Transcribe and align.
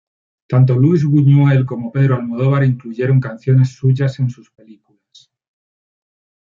Tanto 0.47 0.79
Luis 0.79 1.05
Buñuel 1.05 1.63
como 1.67 1.91
Pedro 1.91 2.15
Almodóvar 2.15 2.63
incluyeron 2.63 3.19
canciones 3.19 3.73
suyas 3.73 4.17
en 4.19 4.31
sus 4.31 4.49
películas. 4.49 5.29